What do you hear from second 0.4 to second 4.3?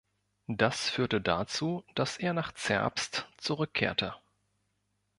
Das führte dazu, dass er nach Zerbst zurückkehrte.